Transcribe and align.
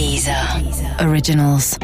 Dieser 0.00 0.32
Originals. 0.98 1.78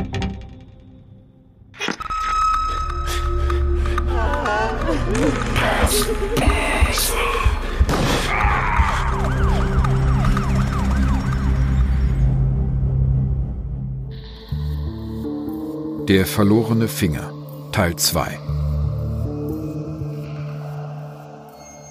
Der 16.09 16.25
verlorene 16.25 16.89
Finger 16.89 17.31
Teil 17.71 17.97
2 17.97 18.56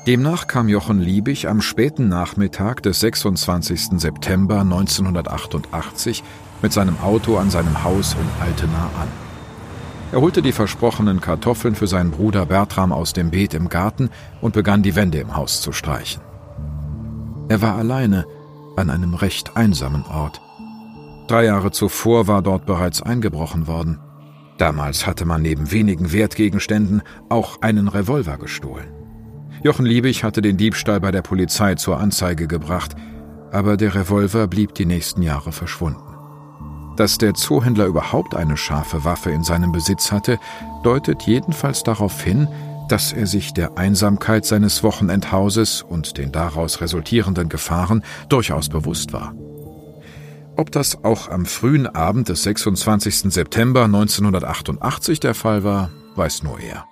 Demnach 0.08 0.46
kam 0.46 0.70
Jochen 0.70 1.00
Liebig 1.00 1.48
am 1.48 1.62
späten 1.62 2.10
Nachmittag 2.10 2.84
des 2.84 3.00
26. 3.00 4.00
September 4.00 4.60
1988 4.60 6.24
mit 6.62 6.72
seinem 6.72 7.00
Auto 7.00 7.38
an 7.38 7.50
seinem 7.50 7.84
Haus 7.84 8.14
in 8.14 8.44
Altena 8.44 8.92
an. 9.02 9.08
Er 10.12 10.22
holte 10.22 10.44
die 10.44 10.52
versprochenen 10.52 11.22
Kartoffeln 11.22 11.74
für 11.74 11.88
seinen 11.88 12.12
Bruder 12.12 12.46
Bertram 12.46 12.92
aus 12.92 13.14
dem 13.14 13.32
Beet 13.32 13.56
im 13.56 13.68
Garten 13.68 14.12
und 14.42 14.54
begann 14.54 14.84
die 14.84 14.96
Wände 14.96 15.18
im 15.18 15.36
Haus 15.36 15.62
zu 15.62 15.72
streichen. 15.72 16.22
Er 17.50 17.64
war 17.64 17.76
alleine 17.76 18.28
an 18.76 18.92
einem 18.92 19.16
recht 19.16 19.58
einsamen 19.58 20.06
Ort. 20.06 20.40
Drei 21.28 21.46
Jahre 21.46 21.72
zuvor 21.72 22.28
war 22.28 22.44
dort 22.44 22.68
bereits 22.68 23.02
eingebrochen 23.02 23.66
worden. 23.66 24.00
Damals 24.60 25.08
hatte 25.08 25.26
man 25.26 25.42
neben 25.42 25.72
wenigen 25.72 26.12
Wertgegenständen 26.12 27.02
auch 27.28 27.64
einen 27.64 27.88
Revolver 27.88 28.38
gestohlen. 28.38 29.05
Jochen 29.66 29.88
Liebig 29.88 30.24
hatte 30.24 30.44
den 30.44 30.58
Diebstahl 30.58 31.00
bei 31.00 31.10
der 31.10 31.24
Polizei 31.24 31.74
zur 31.74 32.00
Anzeige 32.00 32.46
gebracht, 32.46 32.96
aber 33.52 33.78
der 33.78 33.96
Revolver 33.96 34.46
blieb 34.46 34.76
die 34.76 34.86
nächsten 34.86 35.24
Jahre 35.24 35.52
verschwunden. 35.52 36.04
Dass 36.98 37.18
der 37.18 37.34
Zoohändler 37.34 37.88
überhaupt 37.88 38.36
eine 38.36 38.58
scharfe 38.58 39.06
Waffe 39.06 39.32
in 39.32 39.44
seinem 39.44 39.72
Besitz 39.72 40.12
hatte, 40.12 40.38
deutet 40.84 41.24
jedenfalls 41.24 41.82
darauf 41.82 42.22
hin, 42.22 42.48
dass 42.90 43.12
er 43.12 43.26
sich 43.26 43.56
der 43.56 43.76
Einsamkeit 43.76 44.46
seines 44.46 44.84
Wochenendhauses 44.84 45.82
und 45.82 46.20
den 46.20 46.32
daraus 46.32 46.80
resultierenden 46.80 47.50
Gefahren 47.50 48.04
durchaus 48.30 48.70
bewusst 48.70 49.14
war. 49.14 49.34
Ob 50.58 50.72
das 50.72 51.04
auch 51.04 51.30
am 51.30 51.48
frühen 51.48 51.88
Abend 51.88 52.30
des 52.30 52.44
26. 52.44 53.34
September 53.34 53.86
1988 53.86 55.20
der 55.20 55.34
Fall 55.34 55.64
war, 55.64 55.90
weiß 56.16 56.44
nur 56.44 56.60
er. 56.60 56.86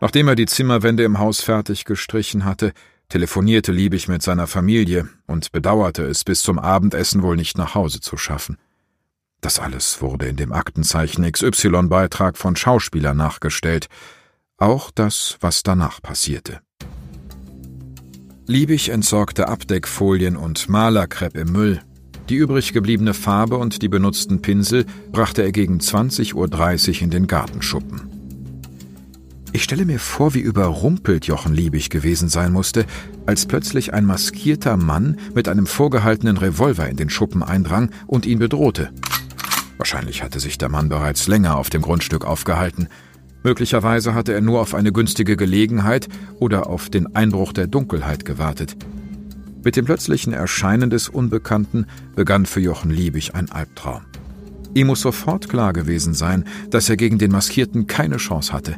Nachdem 0.00 0.28
er 0.28 0.34
die 0.34 0.46
Zimmerwände 0.46 1.04
im 1.04 1.18
Haus 1.18 1.40
fertig 1.40 1.84
gestrichen 1.84 2.44
hatte, 2.44 2.72
telefonierte 3.08 3.72
Liebig 3.72 4.08
mit 4.08 4.22
seiner 4.22 4.46
Familie 4.46 5.08
und 5.26 5.52
bedauerte 5.52 6.04
es, 6.04 6.24
bis 6.24 6.42
zum 6.42 6.58
Abendessen 6.58 7.22
wohl 7.22 7.36
nicht 7.36 7.56
nach 7.56 7.74
Hause 7.74 8.00
zu 8.00 8.16
schaffen. 8.16 8.58
Das 9.40 9.58
alles 9.58 10.02
wurde 10.02 10.26
in 10.26 10.36
dem 10.36 10.52
Aktenzeichen 10.52 11.30
XY-Beitrag 11.30 12.36
von 12.36 12.56
Schauspielern 12.56 13.16
nachgestellt, 13.16 13.88
auch 14.58 14.90
das, 14.90 15.36
was 15.40 15.62
danach 15.62 16.00
passierte. 16.00 16.60
Liebig 18.46 18.88
entsorgte 18.88 19.48
Abdeckfolien 19.48 20.36
und 20.36 20.68
Malerkrepp 20.68 21.36
im 21.36 21.52
Müll. 21.52 21.80
Die 22.28 22.36
übrig 22.36 22.72
gebliebene 22.72 23.14
Farbe 23.14 23.56
und 23.56 23.82
die 23.82 23.88
benutzten 23.88 24.40
Pinsel 24.40 24.86
brachte 25.12 25.42
er 25.42 25.52
gegen 25.52 25.78
20.30 25.78 26.34
Uhr 26.34 27.02
in 27.02 27.10
den 27.10 27.26
Gartenschuppen. 27.26 28.15
Ich 29.56 29.64
stelle 29.64 29.86
mir 29.86 29.98
vor, 29.98 30.34
wie 30.34 30.40
überrumpelt 30.40 31.24
Jochen 31.24 31.54
Liebig 31.54 31.88
gewesen 31.88 32.28
sein 32.28 32.52
musste, 32.52 32.84
als 33.24 33.46
plötzlich 33.46 33.94
ein 33.94 34.04
maskierter 34.04 34.76
Mann 34.76 35.18
mit 35.34 35.48
einem 35.48 35.64
vorgehaltenen 35.64 36.36
Revolver 36.36 36.86
in 36.90 36.98
den 36.98 37.08
Schuppen 37.08 37.42
eindrang 37.42 37.88
und 38.06 38.26
ihn 38.26 38.38
bedrohte. 38.38 38.90
Wahrscheinlich 39.78 40.22
hatte 40.22 40.40
sich 40.40 40.58
der 40.58 40.68
Mann 40.68 40.90
bereits 40.90 41.26
länger 41.26 41.56
auf 41.56 41.70
dem 41.70 41.80
Grundstück 41.80 42.26
aufgehalten. 42.26 42.88
Möglicherweise 43.44 44.12
hatte 44.12 44.34
er 44.34 44.42
nur 44.42 44.60
auf 44.60 44.74
eine 44.74 44.92
günstige 44.92 45.38
Gelegenheit 45.38 46.10
oder 46.38 46.66
auf 46.66 46.90
den 46.90 47.16
Einbruch 47.16 47.54
der 47.54 47.66
Dunkelheit 47.66 48.26
gewartet. 48.26 48.76
Mit 49.64 49.76
dem 49.76 49.86
plötzlichen 49.86 50.34
Erscheinen 50.34 50.90
des 50.90 51.08
Unbekannten 51.08 51.86
begann 52.14 52.44
für 52.44 52.60
Jochen 52.60 52.90
Liebig 52.90 53.34
ein 53.34 53.50
Albtraum. 53.50 54.02
Ihm 54.74 54.88
muss 54.88 55.00
sofort 55.00 55.48
klar 55.48 55.72
gewesen 55.72 56.12
sein, 56.12 56.44
dass 56.68 56.90
er 56.90 56.98
gegen 56.98 57.16
den 57.16 57.32
Maskierten 57.32 57.86
keine 57.86 58.18
Chance 58.18 58.52
hatte. 58.52 58.76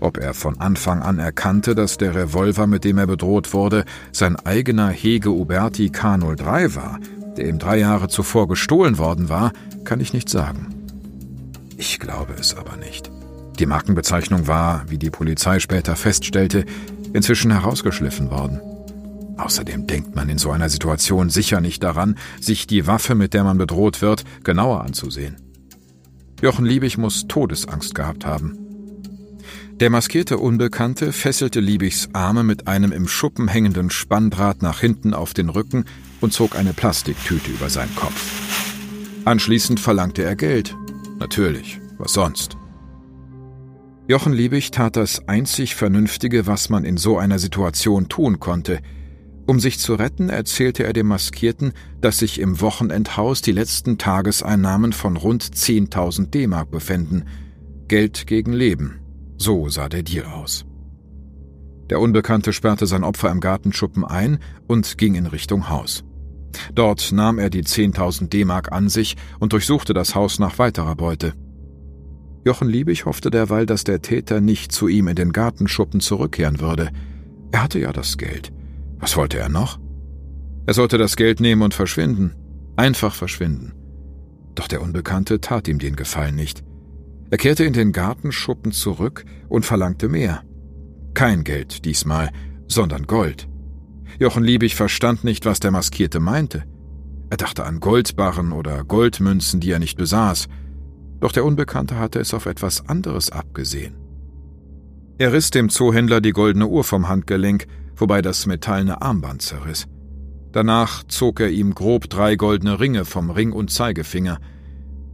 Ob 0.00 0.16
er 0.16 0.32
von 0.32 0.58
Anfang 0.60 1.02
an 1.02 1.18
erkannte, 1.18 1.74
dass 1.74 1.98
der 1.98 2.14
Revolver, 2.14 2.66
mit 2.66 2.84
dem 2.84 2.96
er 2.98 3.06
bedroht 3.06 3.52
wurde, 3.52 3.84
sein 4.12 4.36
eigener 4.36 4.88
Hege 4.88 5.30
Uberti 5.30 5.88
K03 5.88 6.74
war, 6.74 6.98
der 7.36 7.48
ihm 7.48 7.58
drei 7.58 7.78
Jahre 7.78 8.08
zuvor 8.08 8.48
gestohlen 8.48 8.98
worden 8.98 9.28
war, 9.28 9.52
kann 9.84 10.00
ich 10.00 10.14
nicht 10.14 10.28
sagen. 10.28 10.74
Ich 11.76 12.00
glaube 12.00 12.34
es 12.38 12.56
aber 12.56 12.76
nicht. 12.76 13.10
Die 13.58 13.66
Markenbezeichnung 13.66 14.46
war, 14.46 14.84
wie 14.88 14.98
die 14.98 15.10
Polizei 15.10 15.60
später 15.60 15.96
feststellte, 15.96 16.64
inzwischen 17.12 17.50
herausgeschliffen 17.50 18.30
worden. 18.30 18.60
Außerdem 19.36 19.86
denkt 19.86 20.14
man 20.14 20.28
in 20.28 20.38
so 20.38 20.50
einer 20.50 20.68
Situation 20.68 21.30
sicher 21.30 21.60
nicht 21.60 21.82
daran, 21.82 22.16
sich 22.40 22.66
die 22.66 22.86
Waffe, 22.86 23.14
mit 23.14 23.34
der 23.34 23.44
man 23.44 23.58
bedroht 23.58 24.02
wird, 24.02 24.24
genauer 24.44 24.82
anzusehen. 24.82 25.36
Jochen 26.42 26.64
Liebig 26.64 26.96
muss 26.96 27.26
Todesangst 27.26 27.94
gehabt 27.94 28.24
haben. 28.24 28.59
Der 29.80 29.88
maskierte 29.88 30.36
Unbekannte 30.36 31.10
fesselte 31.10 31.58
Liebigs 31.58 32.10
Arme 32.12 32.42
mit 32.42 32.66
einem 32.66 32.92
im 32.92 33.08
Schuppen 33.08 33.48
hängenden 33.48 33.88
Spanndraht 33.88 34.60
nach 34.60 34.78
hinten 34.78 35.14
auf 35.14 35.32
den 35.32 35.48
Rücken 35.48 35.86
und 36.20 36.34
zog 36.34 36.54
eine 36.54 36.74
Plastiktüte 36.74 37.50
über 37.50 37.70
seinen 37.70 37.94
Kopf. 37.96 38.42
Anschließend 39.24 39.80
verlangte 39.80 40.22
er 40.22 40.36
Geld. 40.36 40.76
Natürlich, 41.18 41.80
was 41.96 42.12
sonst? 42.12 42.58
Jochen 44.06 44.34
Liebig 44.34 44.70
tat 44.70 44.96
das 44.96 45.26
einzig 45.28 45.74
Vernünftige, 45.76 46.46
was 46.46 46.68
man 46.68 46.84
in 46.84 46.98
so 46.98 47.16
einer 47.16 47.38
Situation 47.38 48.10
tun 48.10 48.38
konnte. 48.38 48.80
Um 49.46 49.60
sich 49.60 49.78
zu 49.78 49.94
retten, 49.94 50.28
erzählte 50.28 50.84
er 50.84 50.92
dem 50.92 51.06
Maskierten, 51.06 51.72
dass 52.02 52.18
sich 52.18 52.38
im 52.38 52.60
Wochenendhaus 52.60 53.40
die 53.40 53.52
letzten 53.52 53.96
Tageseinnahmen 53.96 54.92
von 54.92 55.16
rund 55.16 55.42
10.000 55.42 56.26
D-Mark 56.26 56.70
befänden. 56.70 57.24
Geld 57.88 58.26
gegen 58.26 58.52
Leben. 58.52 59.00
So 59.40 59.70
sah 59.70 59.88
der 59.88 60.02
Deal 60.02 60.26
aus. 60.26 60.66
Der 61.88 61.98
Unbekannte 61.98 62.52
sperrte 62.52 62.86
sein 62.86 63.02
Opfer 63.02 63.30
im 63.30 63.40
Gartenschuppen 63.40 64.04
ein 64.04 64.38
und 64.68 64.98
ging 64.98 65.14
in 65.14 65.24
Richtung 65.24 65.70
Haus. 65.70 66.04
Dort 66.74 67.10
nahm 67.10 67.38
er 67.38 67.48
die 67.48 67.64
10.000 67.64 68.28
D-Mark 68.28 68.70
an 68.70 68.90
sich 68.90 69.16
und 69.38 69.54
durchsuchte 69.54 69.94
das 69.94 70.14
Haus 70.14 70.40
nach 70.40 70.58
weiterer 70.58 70.94
Beute. 70.94 71.32
Jochen 72.44 72.68
Liebig 72.68 73.06
hoffte 73.06 73.30
derweil, 73.30 73.64
dass 73.64 73.84
der 73.84 74.02
Täter 74.02 74.42
nicht 74.42 74.72
zu 74.72 74.88
ihm 74.88 75.08
in 75.08 75.16
den 75.16 75.32
Gartenschuppen 75.32 76.00
zurückkehren 76.00 76.60
würde. 76.60 76.90
Er 77.50 77.62
hatte 77.62 77.78
ja 77.78 77.94
das 77.94 78.18
Geld. 78.18 78.52
Was 78.98 79.16
wollte 79.16 79.38
er 79.38 79.48
noch? 79.48 79.80
Er 80.66 80.74
sollte 80.74 80.98
das 80.98 81.16
Geld 81.16 81.40
nehmen 81.40 81.62
und 81.62 81.72
verschwinden. 81.72 82.34
Einfach 82.76 83.14
verschwinden. 83.14 83.72
Doch 84.54 84.68
der 84.68 84.82
Unbekannte 84.82 85.40
tat 85.40 85.66
ihm 85.66 85.78
den 85.78 85.96
Gefallen 85.96 86.34
nicht. 86.34 86.62
Er 87.30 87.38
kehrte 87.38 87.64
in 87.64 87.72
den 87.72 87.92
Gartenschuppen 87.92 88.72
zurück 88.72 89.24
und 89.48 89.64
verlangte 89.64 90.08
mehr. 90.08 90.42
Kein 91.14 91.44
Geld 91.44 91.84
diesmal, 91.84 92.30
sondern 92.66 93.06
Gold. 93.06 93.48
Jochen 94.18 94.42
Liebig 94.42 94.74
verstand 94.74 95.22
nicht, 95.22 95.46
was 95.46 95.60
der 95.60 95.70
Maskierte 95.70 96.18
meinte. 96.18 96.64
Er 97.30 97.36
dachte 97.36 97.64
an 97.64 97.78
Goldbarren 97.78 98.50
oder 98.50 98.82
Goldmünzen, 98.82 99.60
die 99.60 99.70
er 99.70 99.78
nicht 99.78 99.96
besaß. 99.96 100.48
Doch 101.20 101.30
der 101.30 101.44
Unbekannte 101.44 101.98
hatte 101.98 102.18
es 102.18 102.34
auf 102.34 102.46
etwas 102.46 102.88
anderes 102.88 103.30
abgesehen. 103.30 103.94
Er 105.18 105.32
riss 105.32 105.50
dem 105.50 105.68
Zoohändler 105.68 106.20
die 106.20 106.32
goldene 106.32 106.66
Uhr 106.66 106.82
vom 106.82 107.08
Handgelenk, 107.08 107.66
wobei 107.94 108.22
das 108.22 108.46
metallene 108.46 109.02
Armband 109.02 109.42
zerriss. 109.42 109.86
Danach 110.50 111.04
zog 111.04 111.38
er 111.38 111.50
ihm 111.50 111.74
grob 111.74 112.10
drei 112.10 112.34
goldene 112.34 112.80
Ringe 112.80 113.04
vom 113.04 113.30
Ring 113.30 113.52
und 113.52 113.70
Zeigefinger– 113.70 114.40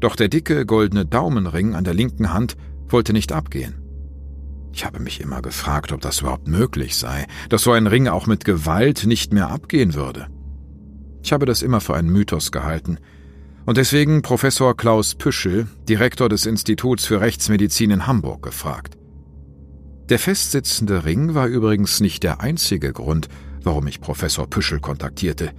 doch 0.01 0.17
der 0.17 0.29
dicke 0.29 0.67
goldene 0.67 1.07
Daumenring 1.07 1.75
an 1.75 1.85
der 1.85 1.95
linken 1.95 2.33
Hand 2.33 2.57
wollte 2.89 3.13
nicht 3.13 3.33
abgehen. 3.33 3.75
Ich 4.73 4.85
habe 4.85 5.01
mich 5.01 5.21
immer 5.21 5.41
gefragt, 5.41 5.93
ob 5.93 6.03
das 6.03 6.21
überhaupt 6.21 6.49
möglich 6.49 6.97
sei, 6.97 7.27
dass 7.49 7.63
so 7.63 7.73
ein 7.73 7.87
Ring 7.87 8.09
auch 8.09 8.27
mit 8.27 8.45
Gewalt 8.45 9.07
nicht 9.07 9.33
mehr 9.33 9.49
abgehen 9.49 9.95
würde. 9.95 10.27
Ich 11.23 11.33
habe 11.33 11.47
das 11.47 11.63
immer 11.63 11.81
für 11.81 11.95
einen 11.97 12.11
Mythos 12.11 12.53
gehalten 12.53 12.99
und 13.65 13.79
deswegen 13.79 14.21
Professor 14.21 14.77
Klaus 14.77 15.15
Püschel, 15.15 15.67
Direktor 15.89 16.29
des 16.29 16.45
Instituts 16.45 17.07
für 17.07 17.21
Rechtsmedizin 17.21 17.91
in 17.91 18.07
Hamburg, 18.07 18.43
gefragt. 18.43 18.99
Der 20.11 20.19
festsitzende 20.19 21.05
Ring 21.05 21.35
war 21.35 21.47
übrigens 21.47 22.01
nicht 22.01 22.23
der 22.23 22.41
einzige 22.41 22.93
Grund, 22.93 23.29
warum 23.63 23.87
ich 23.87 24.01
Professor 24.01 24.47
Püschel 24.47 24.79
kontaktierte. 24.79 25.53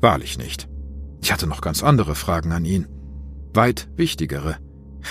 Wahrlich 0.00 0.36
nicht. 0.36 0.68
Ich 1.22 1.32
hatte 1.32 1.46
noch 1.46 1.60
ganz 1.60 1.82
andere 1.82 2.14
Fragen 2.14 2.52
an 2.52 2.64
ihn 2.64 2.86
weit 3.58 3.88
wichtigere. 3.96 4.56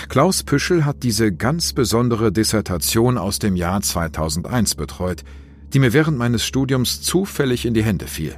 Klaus 0.08 0.42
Püschel 0.42 0.86
hat 0.86 1.02
diese 1.02 1.34
ganz 1.34 1.74
besondere 1.74 2.32
Dissertation 2.32 3.18
aus 3.18 3.38
dem 3.38 3.56
Jahr 3.56 3.82
2001 3.82 4.74
betreut, 4.74 5.22
die 5.74 5.78
mir 5.78 5.92
während 5.92 6.16
meines 6.16 6.46
Studiums 6.46 7.02
zufällig 7.02 7.66
in 7.66 7.74
die 7.74 7.84
Hände 7.84 8.06
fiel. 8.06 8.36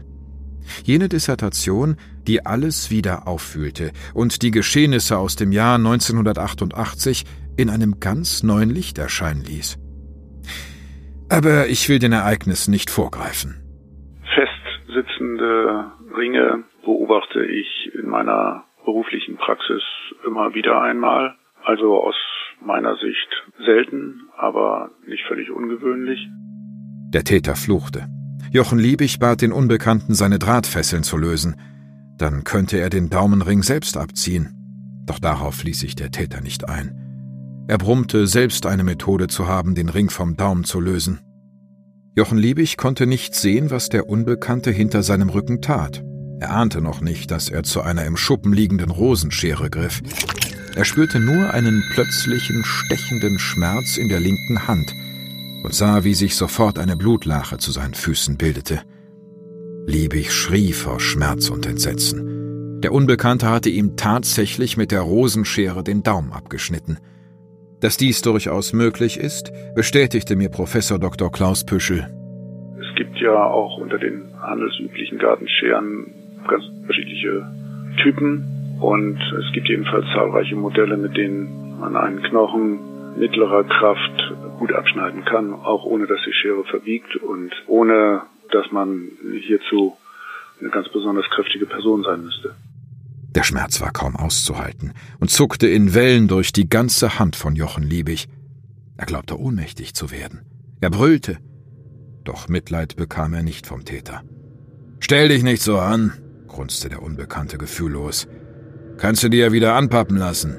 Jene 0.83 1.09
Dissertation, 1.09 1.97
die 2.27 2.45
alles 2.45 2.91
wieder 2.91 3.29
auffühlte 3.29 3.93
und 4.13 4.43
die 4.43 4.51
Geschehnisse 4.51 5.17
aus 5.17 5.37
dem 5.37 5.53
Jahr 5.53 5.77
1988 5.77 7.25
in 7.57 7.71
einem 7.71 8.01
ganz 8.01 8.43
neuen 8.43 8.71
Licht 8.71 8.99
erscheinen 8.99 9.45
ließ. 9.45 9.79
Aber 11.29 11.69
ich 11.69 11.89
will 11.89 12.01
den 12.01 12.13
Ereignissen 12.13 12.73
nicht 12.73 12.91
vorgreifen. 12.91 13.63
Festsitzende 14.35 15.93
Ringe 16.17 16.65
beobachte 16.85 17.45
ich 17.45 17.95
in 17.95 18.09
meiner 18.09 18.65
beruflichen 18.91 19.37
Praxis 19.37 19.83
immer 20.27 20.53
wieder 20.55 20.83
einmal. 20.83 21.37
Also 21.65 22.03
aus 22.03 22.17
meiner 22.61 22.97
Sicht 22.97 23.29
selten, 23.65 24.29
aber 24.37 24.91
nicht 25.07 25.25
völlig 25.29 25.51
ungewöhnlich. 25.51 26.19
Der 27.15 27.23
Täter 27.23 27.55
fluchte. 27.55 28.07
Jochen 28.51 28.81
Liebig 28.81 29.21
bat 29.21 29.43
den 29.43 29.53
Unbekannten, 29.53 30.15
seine 30.15 30.41
Drahtfesseln 30.41 31.05
zu 31.05 31.17
lösen. 31.17 31.55
Dann 32.19 32.43
könnte 32.43 32.79
er 32.79 32.91
den 32.91 33.11
Daumenring 33.11 33.63
selbst 33.63 33.97
abziehen. 33.97 34.51
Doch 35.07 35.21
darauf 35.21 35.63
ließ 35.63 35.79
sich 35.79 35.95
der 35.95 36.11
Täter 36.11 36.41
nicht 36.41 36.69
ein. 36.69 37.67
Er 37.69 37.79
brummte, 37.79 38.27
selbst 38.27 38.67
eine 38.67 38.83
Methode 38.83 39.29
zu 39.29 39.47
haben, 39.47 39.77
den 39.77 39.89
Ring 39.89 40.11
vom 40.11 40.37
Daumen 40.37 40.65
zu 40.65 40.81
lösen. 40.81 41.21
Jochen 42.17 42.39
Liebig 42.39 42.77
konnte 42.77 43.07
nicht 43.07 43.37
sehen, 43.37 43.71
was 43.71 43.89
der 43.89 44.09
Unbekannte 44.09 44.73
hinter 44.73 45.05
seinem 45.05 45.29
Rücken 45.29 45.63
tat. 45.63 46.03
Er 46.41 46.53
ahnte 46.53 46.81
noch 46.81 47.03
nicht, 47.03 47.31
dass 47.31 47.51
er 47.51 47.65
zu 47.65 47.83
einer 47.83 48.07
im 48.07 48.17
Schuppen 48.17 48.55
liegenden 48.55 48.91
Rosenschere 48.91 49.69
griff. 49.69 50.01
Er 50.75 50.87
spürte 50.87 51.21
nur 51.21 51.53
einen 51.53 51.85
plötzlichen, 51.93 52.65
stechenden 52.65 53.39
Schmerz 53.39 53.99
in 53.99 54.09
der 54.09 54.21
linken 54.21 54.67
Hand 54.67 54.91
und 55.63 55.75
sah, 55.75 56.03
wie 56.03 56.15
sich 56.15 56.37
sofort 56.37 56.79
eine 56.79 56.97
Blutlache 56.97 57.59
zu 57.59 57.73
seinen 57.73 57.93
Füßen 57.93 58.39
bildete. 58.39 58.81
Liebig 59.87 60.33
schrie 60.33 60.73
vor 60.73 60.99
Schmerz 60.99 61.51
und 61.51 61.67
Entsetzen. 61.67 62.81
Der 62.81 62.93
Unbekannte 62.93 63.51
hatte 63.51 63.69
ihm 63.69 63.99
tatsächlich 63.99 64.79
mit 64.79 64.93
der 64.93 65.03
Rosenschere 65.03 65.85
den 65.85 66.03
Daumen 66.03 66.33
abgeschnitten. 66.33 66.99
Dass 67.81 67.99
dies 67.99 68.23
durchaus 68.23 68.73
möglich 68.73 69.19
ist, 69.19 69.53
bestätigte 69.75 70.37
mir 70.37 70.49
Professor 70.49 70.99
Dr. 70.99 71.31
Klaus 71.31 71.65
Püschel. 71.67 72.07
Es 72.81 72.97
gibt 72.97 73.19
ja 73.19 73.45
auch 73.45 73.77
unter 73.77 73.99
den 73.99 74.33
handelsüblichen 74.41 75.19
Gartenscheren 75.19 76.15
ganz 76.51 76.65
unterschiedliche 76.65 77.47
Typen 78.03 78.79
und 78.81 79.19
es 79.39 79.53
gibt 79.53 79.69
jedenfalls 79.69 80.07
zahlreiche 80.15 80.57
Modelle, 80.57 80.97
mit 80.97 81.17
denen 81.17 81.79
man 81.79 81.97
einen 81.97 82.23
Knochen 82.23 82.81
mittlerer 83.19 83.65
Kraft 83.65 84.33
gut 84.59 84.73
abschneiden 84.73 85.25
kann, 85.25 85.53
auch 85.53 85.85
ohne 85.85 86.07
dass 86.07 86.19
die 86.27 86.33
Schere 86.33 86.65
verbiegt 86.65 87.17
und 87.17 87.53
ohne 87.67 88.23
dass 88.51 88.71
man 88.73 89.11
hierzu 89.47 89.97
eine 90.61 90.71
ganz 90.71 90.89
besonders 90.91 91.27
kräftige 91.31 91.67
Person 91.67 92.03
sein 92.03 92.23
müsste. 92.23 92.55
Der 93.35 93.45
Schmerz 93.45 93.81
war 93.81 93.93
kaum 93.93 94.17
auszuhalten 94.17 94.93
und 95.21 95.31
zuckte 95.31 95.69
in 95.69 95.95
Wellen 95.95 96.27
durch 96.27 96.53
die 96.53 96.69
ganze 96.69 97.19
Hand 97.19 97.37
von 97.37 97.55
Jochen 97.55 97.85
Liebig. 97.85 98.29
Er 98.97 99.07
glaubte 99.07 99.39
ohnmächtig 99.39 99.95
zu 99.95 100.11
werden. 100.11 100.41
Er 100.81 100.91
brüllte. 100.91 101.39
Doch 102.25 102.49
Mitleid 102.49 102.97
bekam 102.97 103.33
er 103.35 103.43
nicht 103.43 103.67
vom 103.67 103.85
Täter. 103.85 104.23
Stell 104.99 105.29
dich 105.29 105.43
nicht 105.43 105.63
so 105.63 105.79
an, 105.79 106.13
grunzte 106.51 106.89
der 106.91 107.03
Unbekannte 107.03 107.57
gefühllos. 107.57 108.29
Kannst 108.99 109.23
du 109.23 109.31
dir 109.31 109.47
ja 109.47 109.53
wieder 109.53 109.75
anpappen 109.75 110.17
lassen. 110.17 110.59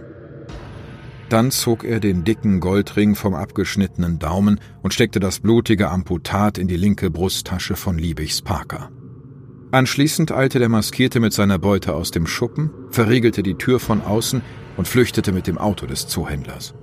Dann 1.30 1.52
zog 1.52 1.84
er 1.84 2.00
den 2.00 2.24
dicken 2.24 2.60
Goldring 2.60 3.16
vom 3.16 3.36
abgeschnittenen 3.36 4.20
Daumen 4.20 4.60
und 4.82 4.94
steckte 4.94 5.20
das 5.20 5.40
blutige 5.40 5.90
Amputat 5.90 6.58
in 6.58 6.68
die 6.68 6.76
linke 6.76 7.10
Brusttasche 7.10 7.76
von 7.76 7.98
Liebigs 7.98 8.42
Parker. 8.42 8.90
Anschließend 9.72 10.34
eilte 10.34 10.60
der 10.60 10.68
Maskierte 10.68 11.22
mit 11.22 11.32
seiner 11.32 11.58
Beute 11.58 11.94
aus 11.94 12.12
dem 12.12 12.28
Schuppen, 12.28 12.72
verriegelte 12.90 13.44
die 13.44 13.56
Tür 13.56 13.80
von 13.80 14.02
außen 14.02 14.42
und 14.76 14.88
flüchtete 14.88 15.32
mit 15.32 15.48
dem 15.48 15.58
Auto 15.58 15.86
des 15.86 16.08
Zoohändlers. 16.08 16.74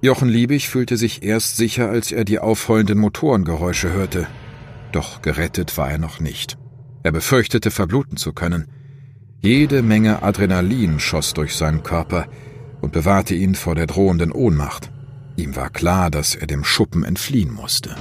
Jochen 0.00 0.30
Liebig 0.30 0.70
fühlte 0.70 0.96
sich 0.96 1.22
erst 1.22 1.58
sicher, 1.58 1.90
als 1.90 2.10
er 2.12 2.24
die 2.24 2.38
aufheulenden 2.38 2.98
Motorengeräusche 2.98 3.92
hörte. 3.92 4.26
Doch 4.92 5.20
gerettet 5.20 5.76
war 5.76 5.90
er 5.90 5.98
noch 5.98 6.20
nicht. 6.20 6.56
Er 7.02 7.12
befürchtete, 7.12 7.70
verbluten 7.70 8.16
zu 8.16 8.32
können. 8.32 8.66
Jede 9.40 9.82
Menge 9.82 10.22
Adrenalin 10.22 11.00
schoss 11.00 11.32
durch 11.32 11.56
seinen 11.56 11.82
Körper 11.82 12.26
und 12.80 12.92
bewahrte 12.92 13.34
ihn 13.34 13.54
vor 13.54 13.74
der 13.74 13.86
drohenden 13.86 14.32
Ohnmacht. 14.32 14.90
Ihm 15.36 15.56
war 15.56 15.70
klar, 15.70 16.10
dass 16.10 16.34
er 16.34 16.46
dem 16.46 16.64
Schuppen 16.64 17.04
entfliehen 17.04 17.52
musste. 17.52 17.94